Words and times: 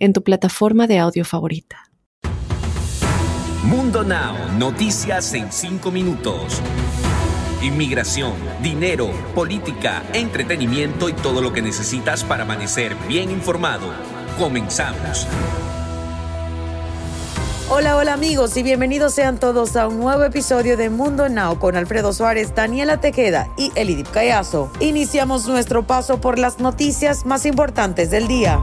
en 0.00 0.12
tu 0.12 0.24
plataforma 0.24 0.86
de 0.86 0.98
audio 0.98 1.24
favorita. 1.24 1.90
Mundo 3.62 4.02
Now, 4.02 4.34
noticias 4.58 5.34
en 5.34 5.52
5 5.52 5.90
minutos. 5.90 6.60
Inmigración, 7.62 8.32
dinero, 8.62 9.10
política, 9.34 10.02
entretenimiento 10.14 11.10
y 11.10 11.12
todo 11.12 11.42
lo 11.42 11.52
que 11.52 11.60
necesitas 11.60 12.24
para 12.24 12.44
amanecer 12.44 12.96
bien 13.06 13.30
informado. 13.30 13.92
Comenzamos. 14.38 15.28
Hola, 17.68 17.96
hola 17.96 18.14
amigos 18.14 18.56
y 18.56 18.62
bienvenidos 18.62 19.14
sean 19.14 19.38
todos 19.38 19.76
a 19.76 19.86
un 19.86 20.00
nuevo 20.00 20.24
episodio 20.24 20.76
de 20.78 20.88
Mundo 20.88 21.28
Now 21.28 21.58
con 21.58 21.76
Alfredo 21.76 22.14
Suárez, 22.14 22.54
Daniela 22.54 23.00
Tejeda 23.00 23.48
y 23.58 23.70
Elidip 23.76 24.10
Cayazo. 24.10 24.72
Iniciamos 24.80 25.46
nuestro 25.46 25.86
paso 25.86 26.20
por 26.20 26.38
las 26.38 26.58
noticias 26.58 27.26
más 27.26 27.44
importantes 27.44 28.10
del 28.10 28.26
día 28.26 28.58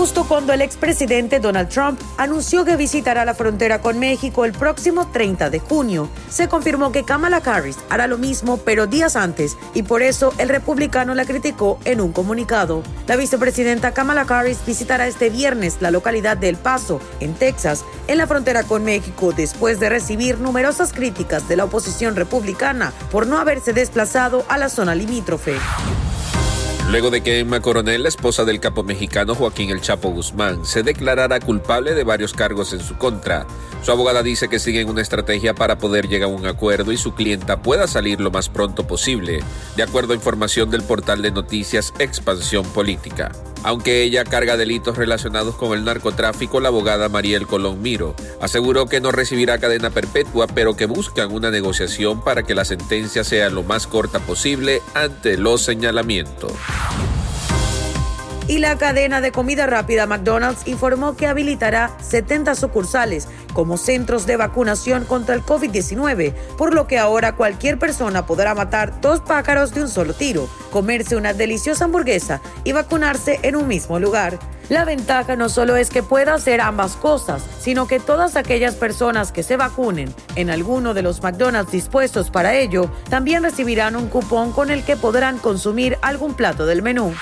justo 0.00 0.24
cuando 0.26 0.54
el 0.54 0.62
expresidente 0.62 1.40
Donald 1.40 1.68
Trump 1.68 2.00
anunció 2.16 2.64
que 2.64 2.78
visitará 2.78 3.26
la 3.26 3.34
frontera 3.34 3.82
con 3.82 3.98
México 3.98 4.46
el 4.46 4.52
próximo 4.52 5.10
30 5.10 5.50
de 5.50 5.58
junio. 5.58 6.08
Se 6.30 6.48
confirmó 6.48 6.90
que 6.90 7.04
Kamala 7.04 7.42
Harris 7.44 7.76
hará 7.90 8.06
lo 8.06 8.16
mismo, 8.16 8.56
pero 8.56 8.86
días 8.86 9.14
antes, 9.14 9.58
y 9.74 9.82
por 9.82 10.00
eso 10.00 10.32
el 10.38 10.48
republicano 10.48 11.14
la 11.14 11.26
criticó 11.26 11.78
en 11.84 12.00
un 12.00 12.12
comunicado. 12.12 12.82
La 13.06 13.16
vicepresidenta 13.16 13.92
Kamala 13.92 14.22
Harris 14.22 14.64
visitará 14.66 15.06
este 15.06 15.28
viernes 15.28 15.76
la 15.80 15.90
localidad 15.90 16.38
de 16.38 16.48
El 16.48 16.56
Paso, 16.56 16.98
en 17.20 17.34
Texas, 17.34 17.84
en 18.08 18.16
la 18.16 18.26
frontera 18.26 18.62
con 18.62 18.82
México, 18.84 19.34
después 19.36 19.80
de 19.80 19.90
recibir 19.90 20.38
numerosas 20.38 20.94
críticas 20.94 21.46
de 21.46 21.56
la 21.56 21.64
oposición 21.64 22.16
republicana 22.16 22.94
por 23.10 23.26
no 23.26 23.36
haberse 23.36 23.74
desplazado 23.74 24.46
a 24.48 24.56
la 24.56 24.70
zona 24.70 24.94
limítrofe. 24.94 25.56
Luego 26.88 27.10
de 27.10 27.20
que 27.20 27.38
Emma 27.38 27.60
Coronel, 27.60 28.02
la 28.02 28.08
esposa 28.08 28.44
del 28.44 28.58
capo 28.58 28.82
mexicano 28.82 29.34
Joaquín 29.34 29.70
El 29.70 29.80
Chapo 29.80 30.10
Guzmán, 30.10 30.64
se 30.64 30.82
declarara 30.82 31.38
culpable 31.38 31.94
de 31.94 32.04
varios 32.04 32.32
cargos 32.32 32.72
en 32.72 32.80
su 32.80 32.96
contra, 32.96 33.46
su 33.82 33.92
abogada 33.92 34.22
dice 34.22 34.48
que 34.48 34.58
siguen 34.58 34.88
una 34.88 35.00
estrategia 35.00 35.54
para 35.54 35.78
poder 35.78 36.08
llegar 36.08 36.28
a 36.28 36.32
un 36.32 36.46
acuerdo 36.46 36.92
y 36.92 36.96
su 36.96 37.14
clienta 37.14 37.62
pueda 37.62 37.86
salir 37.86 38.20
lo 38.20 38.30
más 38.30 38.48
pronto 38.48 38.86
posible, 38.86 39.40
de 39.76 39.82
acuerdo 39.82 40.12
a 40.12 40.16
información 40.16 40.70
del 40.70 40.82
portal 40.82 41.22
de 41.22 41.30
noticias 41.30 41.94
Expansión 41.98 42.64
Política. 42.66 43.32
Aunque 43.62 44.02
ella 44.02 44.24
carga 44.24 44.56
delitos 44.56 44.96
relacionados 44.96 45.54
con 45.54 45.76
el 45.76 45.84
narcotráfico, 45.84 46.60
la 46.60 46.68
abogada 46.68 47.08
Mariel 47.08 47.46
Colón 47.46 47.82
Miro 47.82 48.14
aseguró 48.40 48.86
que 48.86 49.00
no 49.00 49.12
recibirá 49.12 49.58
cadena 49.58 49.90
perpetua, 49.90 50.46
pero 50.46 50.76
que 50.76 50.86
buscan 50.86 51.32
una 51.32 51.50
negociación 51.50 52.22
para 52.24 52.42
que 52.42 52.54
la 52.54 52.64
sentencia 52.64 53.22
sea 53.22 53.50
lo 53.50 53.62
más 53.62 53.86
corta 53.86 54.18
posible 54.18 54.80
ante 54.94 55.36
los 55.36 55.60
señalamientos. 55.60 56.52
Y 58.50 58.58
la 58.58 58.76
cadena 58.76 59.20
de 59.20 59.30
comida 59.30 59.68
rápida 59.68 60.06
McDonald's 60.06 60.66
informó 60.66 61.14
que 61.14 61.28
habilitará 61.28 61.92
70 62.02 62.56
sucursales 62.56 63.28
como 63.54 63.76
centros 63.76 64.26
de 64.26 64.36
vacunación 64.36 65.04
contra 65.04 65.36
el 65.36 65.44
COVID-19, 65.44 66.34
por 66.58 66.74
lo 66.74 66.88
que 66.88 66.98
ahora 66.98 67.36
cualquier 67.36 67.78
persona 67.78 68.26
podrá 68.26 68.56
matar 68.56 69.00
dos 69.00 69.20
pájaros 69.20 69.72
de 69.72 69.82
un 69.82 69.88
solo 69.88 70.14
tiro, 70.14 70.48
comerse 70.72 71.14
una 71.14 71.32
deliciosa 71.32 71.84
hamburguesa 71.84 72.40
y 72.64 72.72
vacunarse 72.72 73.38
en 73.44 73.54
un 73.54 73.68
mismo 73.68 74.00
lugar. 74.00 74.36
La 74.68 74.84
ventaja 74.84 75.36
no 75.36 75.48
solo 75.48 75.76
es 75.76 75.88
que 75.88 76.02
pueda 76.02 76.34
hacer 76.34 76.60
ambas 76.60 76.96
cosas, 76.96 77.44
sino 77.60 77.86
que 77.86 78.00
todas 78.00 78.34
aquellas 78.34 78.74
personas 78.74 79.30
que 79.30 79.44
se 79.44 79.56
vacunen 79.56 80.12
en 80.34 80.50
alguno 80.50 80.92
de 80.92 81.02
los 81.02 81.22
McDonald's 81.22 81.70
dispuestos 81.70 82.30
para 82.30 82.54
ello, 82.54 82.90
también 83.08 83.44
recibirán 83.44 83.94
un 83.94 84.08
cupón 84.08 84.50
con 84.50 84.70
el 84.70 84.84
que 84.84 84.96
podrán 84.96 85.38
consumir 85.38 85.98
algún 86.02 86.34
plato 86.34 86.66
del 86.66 86.82
menú. 86.82 87.14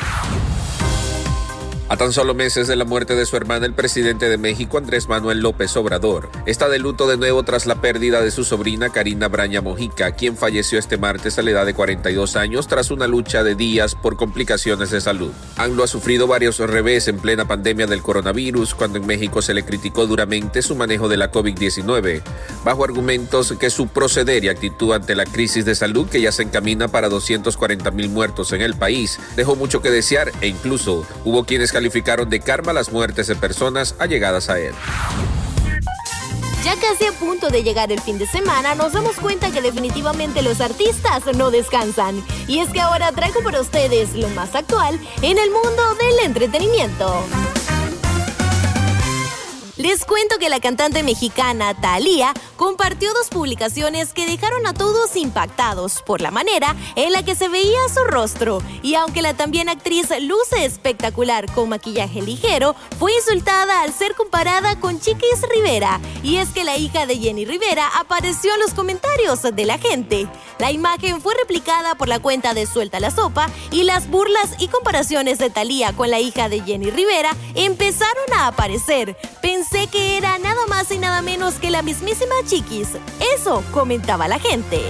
A 1.90 1.96
tan 1.96 2.12
solo 2.12 2.34
meses 2.34 2.68
de 2.68 2.76
la 2.76 2.84
muerte 2.84 3.14
de 3.14 3.24
su 3.24 3.34
hermana, 3.34 3.64
el 3.64 3.72
presidente 3.72 4.28
de 4.28 4.36
México, 4.36 4.76
Andrés 4.76 5.08
Manuel 5.08 5.40
López 5.40 5.74
Obrador, 5.74 6.28
está 6.44 6.68
de 6.68 6.78
luto 6.78 7.08
de 7.08 7.16
nuevo 7.16 7.42
tras 7.44 7.64
la 7.64 7.80
pérdida 7.80 8.20
de 8.20 8.30
su 8.30 8.44
sobrina 8.44 8.90
Karina 8.90 9.28
Braña 9.28 9.62
Mojica, 9.62 10.12
quien 10.12 10.36
falleció 10.36 10.78
este 10.78 10.98
martes 10.98 11.38
a 11.38 11.42
la 11.42 11.52
edad 11.52 11.64
de 11.64 11.72
42 11.72 12.36
años 12.36 12.68
tras 12.68 12.90
una 12.90 13.06
lucha 13.06 13.42
de 13.42 13.54
días 13.54 13.94
por 13.94 14.18
complicaciones 14.18 14.90
de 14.90 15.00
salud. 15.00 15.32
Anglo 15.56 15.82
ha 15.82 15.86
sufrido 15.86 16.26
varios 16.26 16.58
revés 16.58 17.08
en 17.08 17.20
plena 17.20 17.48
pandemia 17.48 17.86
del 17.86 18.02
coronavirus, 18.02 18.74
cuando 18.74 18.98
en 18.98 19.06
México 19.06 19.40
se 19.40 19.54
le 19.54 19.64
criticó 19.64 20.06
duramente 20.06 20.60
su 20.60 20.76
manejo 20.76 21.08
de 21.08 21.16
la 21.16 21.32
COVID-19, 21.32 22.20
bajo 22.66 22.84
argumentos 22.84 23.54
que 23.58 23.70
su 23.70 23.88
proceder 23.88 24.44
y 24.44 24.50
actitud 24.50 24.92
ante 24.92 25.14
la 25.14 25.24
crisis 25.24 25.64
de 25.64 25.74
salud, 25.74 26.06
que 26.06 26.20
ya 26.20 26.32
se 26.32 26.42
encamina 26.42 26.88
para 26.88 27.08
240 27.08 27.90
mil 27.92 28.10
muertos 28.10 28.52
en 28.52 28.60
el 28.60 28.74
país, 28.74 29.18
dejó 29.36 29.56
mucho 29.56 29.80
que 29.80 29.90
desear 29.90 30.32
e 30.42 30.48
incluso 30.48 31.06
hubo 31.24 31.44
quienes 31.44 31.72
calificaron 31.78 32.28
de 32.28 32.40
karma 32.40 32.72
las 32.72 32.90
muertes 32.90 33.28
de 33.28 33.36
personas 33.36 33.94
allegadas 34.00 34.50
a 34.50 34.58
él. 34.58 34.74
Ya 36.64 36.74
casi 36.74 37.06
a 37.06 37.12
punto 37.12 37.50
de 37.50 37.62
llegar 37.62 37.92
el 37.92 38.00
fin 38.00 38.18
de 38.18 38.26
semana, 38.26 38.74
nos 38.74 38.94
damos 38.94 39.14
cuenta 39.14 39.52
que 39.52 39.62
definitivamente 39.62 40.42
los 40.42 40.60
artistas 40.60 41.22
no 41.36 41.52
descansan. 41.52 42.20
Y 42.48 42.58
es 42.58 42.70
que 42.70 42.80
ahora 42.80 43.12
traigo 43.12 43.44
para 43.44 43.60
ustedes 43.60 44.14
lo 44.14 44.28
más 44.30 44.56
actual 44.56 44.98
en 45.22 45.38
el 45.38 45.52
mundo 45.52 45.94
del 46.00 46.26
entretenimiento. 46.26 47.24
Les 49.76 50.04
cuento 50.04 50.38
que 50.40 50.48
la 50.48 50.58
cantante 50.58 51.04
mexicana 51.04 51.80
Thalía 51.80 52.34
compartió 52.58 53.14
dos 53.14 53.28
publicaciones 53.30 54.12
que 54.12 54.26
dejaron 54.26 54.66
a 54.66 54.74
todos 54.74 55.16
impactados 55.16 56.02
por 56.02 56.20
la 56.20 56.30
manera 56.30 56.74
en 56.96 57.12
la 57.12 57.24
que 57.24 57.34
se 57.34 57.48
veía 57.48 57.78
su 57.88 58.04
rostro. 58.04 58.60
Y 58.82 58.96
aunque 58.96 59.22
la 59.22 59.32
también 59.34 59.68
actriz 59.68 60.08
luce 60.20 60.64
espectacular 60.64 61.50
con 61.54 61.70
maquillaje 61.70 62.20
ligero, 62.20 62.74
fue 62.98 63.14
insultada 63.14 63.82
al 63.82 63.94
ser 63.94 64.14
comparada 64.14 64.78
con 64.80 65.00
Chiquis 65.00 65.40
Rivera. 65.54 66.00
Y 66.22 66.36
es 66.36 66.50
que 66.50 66.64
la 66.64 66.76
hija 66.76 67.06
de 67.06 67.16
Jenny 67.16 67.44
Rivera 67.44 67.88
apareció 67.98 68.52
en 68.52 68.60
los 68.60 68.74
comentarios 68.74 69.42
de 69.42 69.64
la 69.64 69.78
gente. 69.78 70.28
La 70.58 70.72
imagen 70.72 71.20
fue 71.20 71.34
replicada 71.36 71.94
por 71.94 72.08
la 72.08 72.18
cuenta 72.18 72.52
de 72.52 72.66
Suelta 72.66 72.98
la 72.98 73.12
Sopa 73.12 73.48
y 73.70 73.84
las 73.84 74.10
burlas 74.10 74.56
y 74.58 74.66
comparaciones 74.66 75.38
de 75.38 75.50
Thalía 75.50 75.92
con 75.92 76.10
la 76.10 76.18
hija 76.18 76.48
de 76.48 76.60
Jenny 76.62 76.90
Rivera 76.90 77.30
empezaron 77.54 78.32
a 78.34 78.48
aparecer. 78.48 79.16
Pensé 79.40 79.86
que 79.86 80.16
era 80.16 80.36
nada 80.38 80.66
más 80.66 80.90
y 80.90 80.98
nada 80.98 81.22
menos 81.22 81.54
que 81.54 81.70
la 81.70 81.82
mismísima 81.82 82.34
Chiquis. 82.48 82.88
Eso 83.36 83.62
comentaba 83.72 84.26
la 84.26 84.38
gente. 84.38 84.80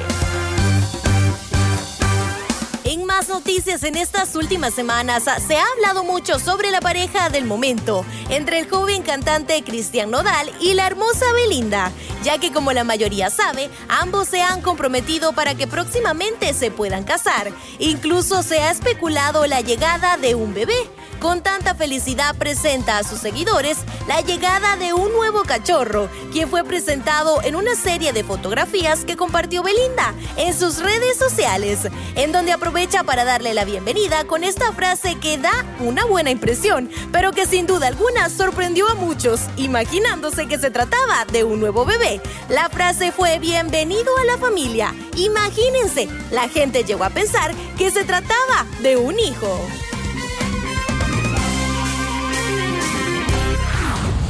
En 2.84 3.04
más 3.18 3.28
noticias 3.28 3.82
en 3.82 3.96
estas 3.96 4.36
últimas 4.36 4.72
semanas 4.74 5.24
se 5.24 5.56
ha 5.56 5.64
hablado 5.74 6.04
mucho 6.04 6.38
sobre 6.38 6.70
la 6.70 6.80
pareja 6.80 7.30
del 7.30 7.46
momento 7.46 8.04
entre 8.28 8.60
el 8.60 8.70
joven 8.70 9.02
cantante 9.02 9.64
Cristian 9.64 10.12
Nodal 10.12 10.52
y 10.60 10.74
la 10.74 10.86
hermosa 10.86 11.24
Belinda, 11.32 11.90
ya 12.22 12.38
que 12.38 12.52
como 12.52 12.72
la 12.72 12.84
mayoría 12.84 13.28
sabe, 13.28 13.70
ambos 13.88 14.28
se 14.28 14.42
han 14.42 14.62
comprometido 14.62 15.32
para 15.32 15.56
que 15.56 15.66
próximamente 15.66 16.54
se 16.54 16.70
puedan 16.70 17.02
casar. 17.02 17.50
Incluso 17.80 18.44
se 18.44 18.60
ha 18.60 18.70
especulado 18.70 19.46
la 19.46 19.62
llegada 19.62 20.16
de 20.16 20.36
un 20.36 20.54
bebé. 20.54 20.78
Con 21.18 21.42
tanta 21.42 21.74
felicidad 21.74 22.36
presenta 22.36 22.98
a 22.98 23.02
sus 23.02 23.18
seguidores 23.18 23.78
la 24.06 24.20
llegada 24.20 24.76
de 24.76 24.93
un 24.93 25.12
nuevo 25.12 25.43
cachorro, 25.43 26.08
quien 26.31 26.48
fue 26.48 26.62
presentado 26.62 27.43
en 27.43 27.56
una 27.56 27.75
serie 27.75 28.12
de 28.12 28.22
fotografías 28.22 29.04
que 29.04 29.16
compartió 29.16 29.64
Belinda 29.64 30.14
en 30.37 30.56
sus 30.56 30.78
redes 30.78 31.19
sociales, 31.19 31.81
en 32.14 32.31
donde 32.31 32.52
aprovecha 32.52 33.02
para 33.08 33.25
darle 33.25 33.55
la 33.55 33.64
bienvenida 33.64 34.25
con 34.25 34.44
esta 34.44 34.70
frase 34.75 35.14
que 35.14 35.38
da 35.38 35.64
una 35.81 36.05
buena 36.05 36.31
impresión, 36.31 36.90
pero 37.10 37.32
que 37.32 37.46
sin 37.46 37.66
duda 37.66 37.87
alguna 37.87 38.28
sorprendió 38.28 38.87
a 38.87 38.96
muchos, 38.96 39.40
imaginándose 39.56 40.46
que 40.46 40.58
se 40.58 40.70
trataba 40.70 41.25
de 41.32 41.43
un 41.43 41.58
nuevo 41.58 41.87
bebé. 41.87 42.20
La 42.50 42.69
frase 42.69 43.10
fue 43.10 43.38
bienvenido 43.38 44.14
a 44.19 44.26
la 44.26 44.37
familia. 44.37 44.94
Imagínense, 45.16 46.06
la 46.31 46.50
gente 46.50 46.84
llegó 46.84 47.02
a 47.05 47.08
pensar 47.08 47.55
que 47.78 47.90
se 47.90 48.05
trataba 48.05 48.66
de 48.82 48.99
un 48.99 49.19
hijo. 49.19 49.58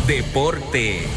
Deportes. 0.07 1.09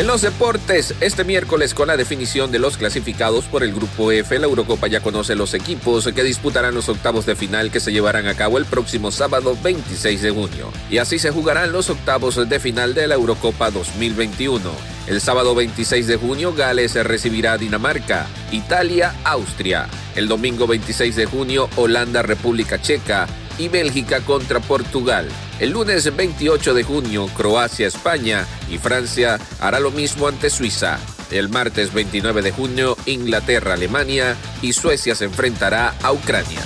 En 0.00 0.06
los 0.06 0.22
deportes, 0.22 0.94
este 1.02 1.24
miércoles 1.24 1.74
con 1.74 1.88
la 1.88 1.98
definición 1.98 2.50
de 2.50 2.58
los 2.58 2.78
clasificados 2.78 3.44
por 3.44 3.62
el 3.62 3.74
Grupo 3.74 4.10
F, 4.10 4.38
la 4.38 4.46
Eurocopa 4.46 4.86
ya 4.86 5.02
conoce 5.02 5.34
los 5.34 5.52
equipos 5.52 6.08
que 6.14 6.22
disputarán 6.22 6.74
los 6.74 6.88
octavos 6.88 7.26
de 7.26 7.36
final 7.36 7.70
que 7.70 7.80
se 7.80 7.92
llevarán 7.92 8.26
a 8.26 8.34
cabo 8.34 8.56
el 8.56 8.64
próximo 8.64 9.10
sábado 9.10 9.58
26 9.62 10.22
de 10.22 10.30
junio. 10.30 10.72
Y 10.88 10.96
así 10.96 11.18
se 11.18 11.30
jugarán 11.30 11.72
los 11.72 11.90
octavos 11.90 12.48
de 12.48 12.58
final 12.58 12.94
de 12.94 13.08
la 13.08 13.16
Eurocopa 13.16 13.70
2021. 13.70 14.70
El 15.06 15.20
sábado 15.20 15.54
26 15.54 16.06
de 16.06 16.16
junio, 16.16 16.54
Gales 16.54 16.94
recibirá 16.94 17.52
a 17.52 17.58
Dinamarca, 17.58 18.26
Italia, 18.52 19.14
Austria. 19.24 19.86
El 20.16 20.28
domingo 20.28 20.66
26 20.66 21.14
de 21.14 21.26
junio, 21.26 21.68
Holanda, 21.76 22.22
República 22.22 22.80
Checa 22.80 23.26
y 23.60 23.68
Bélgica 23.68 24.20
contra 24.22 24.58
Portugal. 24.58 25.28
El 25.58 25.70
lunes 25.70 26.16
28 26.16 26.72
de 26.72 26.82
junio, 26.82 27.26
Croacia, 27.36 27.86
España 27.86 28.46
y 28.70 28.78
Francia 28.78 29.38
hará 29.60 29.80
lo 29.80 29.90
mismo 29.90 30.26
ante 30.28 30.48
Suiza. 30.48 30.98
El 31.30 31.50
martes 31.50 31.92
29 31.92 32.40
de 32.40 32.52
junio, 32.52 32.96
Inglaterra, 33.04 33.74
Alemania 33.74 34.34
y 34.62 34.72
Suecia 34.72 35.14
se 35.14 35.26
enfrentará 35.26 35.94
a 36.02 36.10
Ucrania. 36.12 36.60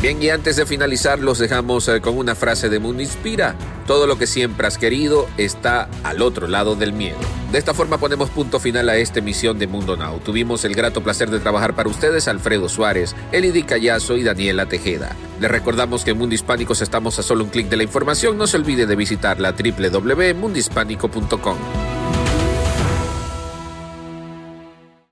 Bien, 0.00 0.20
y 0.20 0.30
antes 0.30 0.56
de 0.56 0.66
finalizar, 0.66 1.20
los 1.20 1.38
dejamos 1.38 1.88
eh, 1.88 2.00
con 2.00 2.18
una 2.18 2.34
frase 2.34 2.68
de 2.68 2.80
Mundo 2.80 3.02
Inspira. 3.02 3.54
Todo 3.86 4.08
lo 4.08 4.18
que 4.18 4.26
siempre 4.26 4.66
has 4.66 4.76
querido 4.76 5.28
está 5.36 5.88
al 6.02 6.20
otro 6.20 6.48
lado 6.48 6.74
del 6.74 6.92
miedo. 6.92 7.41
De 7.52 7.58
esta 7.58 7.74
forma 7.74 7.98
ponemos 7.98 8.30
punto 8.30 8.58
final 8.58 8.88
a 8.88 8.96
esta 8.96 9.18
emisión 9.18 9.58
de 9.58 9.66
Mundo 9.66 9.94
Now. 9.94 10.20
Tuvimos 10.20 10.64
el 10.64 10.74
grato 10.74 11.02
placer 11.02 11.28
de 11.28 11.38
trabajar 11.38 11.76
para 11.76 11.90
ustedes 11.90 12.26
Alfredo 12.26 12.66
Suárez, 12.66 13.14
Elidi 13.30 13.62
Callazo 13.62 14.16
y 14.16 14.22
Daniela 14.22 14.64
Tejeda. 14.64 15.14
Les 15.38 15.50
recordamos 15.50 16.02
que 16.02 16.12
en 16.12 16.18
Mundo 16.18 16.34
Hispánicos 16.34 16.80
estamos 16.80 17.18
a 17.18 17.22
solo 17.22 17.44
un 17.44 17.50
clic 17.50 17.68
de 17.68 17.76
la 17.76 17.82
información. 17.82 18.38
No 18.38 18.46
se 18.46 18.56
olvide 18.56 18.86
de 18.86 18.96
visitar 18.96 19.38
la 19.38 19.52
www.mundohispánico.com. 19.52 21.58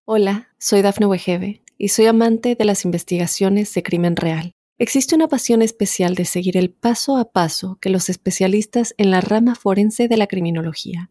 Hola, 0.06 0.48
soy 0.58 0.80
Dafne 0.80 1.04
Wegebe 1.04 1.62
y 1.76 1.88
soy 1.88 2.06
amante 2.06 2.54
de 2.54 2.64
las 2.64 2.86
investigaciones 2.86 3.74
de 3.74 3.82
crimen 3.82 4.16
real. 4.16 4.52
Existe 4.78 5.14
una 5.14 5.28
pasión 5.28 5.60
especial 5.60 6.14
de 6.14 6.24
seguir 6.24 6.56
el 6.56 6.70
paso 6.70 7.18
a 7.18 7.32
paso 7.32 7.76
que 7.82 7.90
los 7.90 8.08
especialistas 8.08 8.94
en 8.96 9.10
la 9.10 9.20
rama 9.20 9.56
forense 9.56 10.08
de 10.08 10.16
la 10.16 10.26
criminología 10.26 11.10